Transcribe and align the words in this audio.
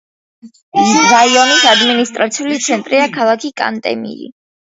რაიონის 0.77 1.65
ადმინისტრაციული 1.73 2.59
ცენტრია 2.69 3.05
ქალაქი 3.19 3.53
კანტემირი. 3.63 4.33